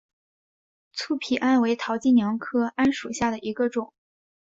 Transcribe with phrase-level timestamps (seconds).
[0.93, 3.93] 粗皮桉为桃金娘科桉属下的一个种。